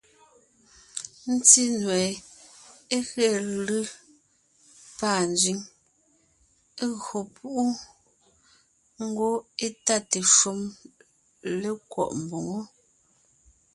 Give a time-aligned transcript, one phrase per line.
[1.33, 2.01] Ńtí nue
[2.95, 3.27] é ge
[3.65, 3.81] lʉ́
[4.97, 5.57] pâ nzẅíŋ,
[6.83, 7.65] é gÿo púʼu,
[9.05, 9.33] ngwɔ́
[9.65, 10.59] étáte shúm
[11.61, 12.57] lékwɔ́ʼ mboŋó.